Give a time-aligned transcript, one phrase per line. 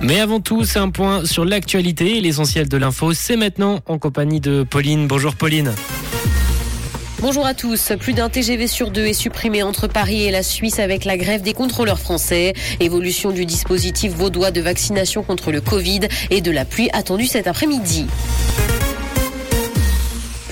[0.00, 2.20] Mais avant tout, c'est un point sur l'actualité.
[2.20, 5.08] L'essentiel de l'info, c'est maintenant en compagnie de Pauline.
[5.08, 5.72] Bonjour Pauline.
[7.20, 7.92] Bonjour à tous.
[7.98, 11.42] Plus d'un TGV sur deux est supprimé entre Paris et la Suisse avec la grève
[11.42, 12.52] des contrôleurs français.
[12.78, 17.48] Évolution du dispositif vaudois de vaccination contre le Covid et de la pluie attendue cet
[17.48, 18.06] après-midi.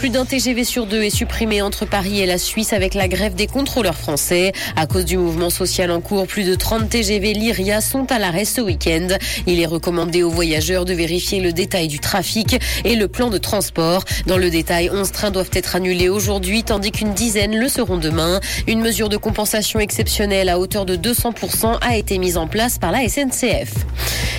[0.07, 3.35] Plus d'un TGV sur deux est supprimé entre Paris et la Suisse avec la grève
[3.35, 4.53] des contrôleurs français.
[4.77, 8.45] À cause du mouvement social en cours, plus de 30 TGV Lyria sont à l'arrêt
[8.45, 9.09] ce week-end.
[9.49, 13.39] Il est recommandé aux voyageurs de vérifier le détail du trafic et le plan de
[13.39, 14.05] transport.
[14.27, 18.39] Dans le détail, 11 trains doivent être annulés aujourd'hui, tandis qu'une dizaine le seront demain.
[18.69, 22.93] Une mesure de compensation exceptionnelle à hauteur de 200% a été mise en place par
[22.93, 23.73] la SNCF.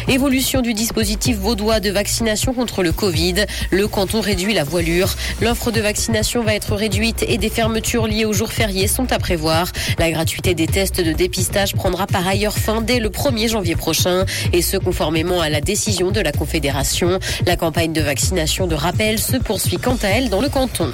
[0.09, 3.45] Évolution du dispositif vaudois de vaccination contre le Covid.
[3.71, 5.13] Le canton réduit la voilure.
[5.41, 9.19] L'offre de vaccination va être réduite et des fermetures liées aux jours fériés sont à
[9.19, 9.69] prévoir.
[9.99, 14.23] La gratuité des tests de dépistage prendra par ailleurs fin dès le 1er janvier prochain
[14.53, 17.19] et ce conformément à la décision de la Confédération.
[17.45, 20.93] La campagne de vaccination de rappel se poursuit quant à elle dans le canton.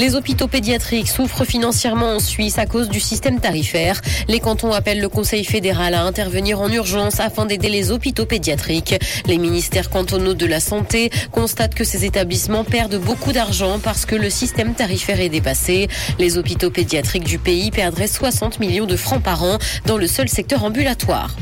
[0.00, 4.00] Les hôpitaux pédiatriques souffrent financièrement en Suisse à cause du système tarifaire.
[4.28, 8.98] Les cantons appellent le Conseil fédéral à intervenir en urgence afin d'aider les hôpitaux pédiatriques.
[9.26, 14.16] Les ministères cantonaux de la santé constatent que ces établissements perdent beaucoup d'argent parce que
[14.16, 15.88] le système tarifaire est dépassé.
[16.18, 20.30] Les hôpitaux pédiatriques du pays perdraient 60 millions de francs par an dans le seul
[20.30, 21.36] secteur ambulatoire.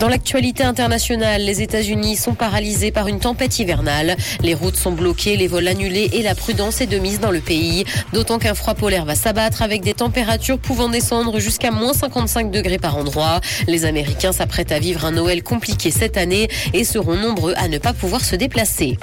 [0.00, 4.16] Dans l'actualité internationale, les États-Unis sont paralysés par une tempête hivernale.
[4.42, 7.40] Les routes sont bloquées, les vols annulés et la prudence est de mise dans le
[7.40, 7.85] pays.
[8.12, 12.78] D'autant qu'un froid polaire va s'abattre avec des températures pouvant descendre jusqu'à moins 55 degrés
[12.78, 13.40] par endroit.
[13.66, 17.78] Les Américains s'apprêtent à vivre un Noël compliqué cette année et seront nombreux à ne
[17.78, 18.98] pas pouvoir se déplacer.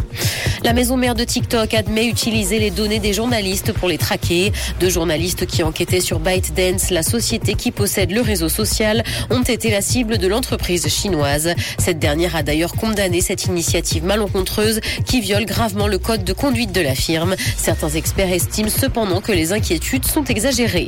[0.63, 4.53] La maison mère de TikTok admet utiliser les données des journalistes pour les traquer.
[4.79, 9.69] Deux journalistes qui enquêtaient sur ByteDance, la société qui possède le réseau social, ont été
[9.69, 11.53] la cible de l'entreprise chinoise.
[11.79, 16.71] Cette dernière a d'ailleurs condamné cette initiative malencontreuse qui viole gravement le code de conduite
[16.71, 17.35] de la firme.
[17.57, 20.87] Certains experts estiment cependant que les inquiétudes sont exagérées.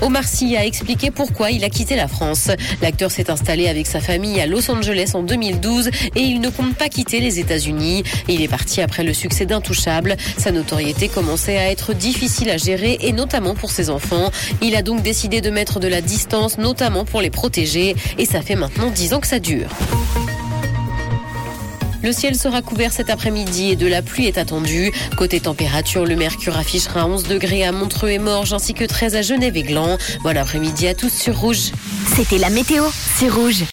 [0.00, 2.50] Omar Sy a expliqué pourquoi il a quitté la France.
[2.80, 6.76] L'acteur s'est installé avec sa famille à Los Angeles en 2012 et il ne compte
[6.76, 8.04] pas quitter les États-Unis.
[8.28, 10.16] Il est parti après le succès d'Intouchable.
[10.36, 14.30] Sa notoriété commençait à être difficile à gérer et notamment pour ses enfants.
[14.60, 17.96] Il a donc décidé de mettre de la distance, notamment pour les protéger.
[18.18, 19.68] Et ça fait maintenant 10 ans que ça dure.
[22.02, 24.90] Le ciel sera couvert cet après-midi et de la pluie est attendue.
[25.16, 29.22] Côté température, le mercure affichera 11 degrés à Montreux et Morges ainsi que 13 à
[29.22, 29.98] Genève et Gland.
[30.24, 31.70] Bon après-midi à tous sur Rouge.
[32.16, 32.84] C'était la météo,
[33.16, 33.60] c'est Rouge.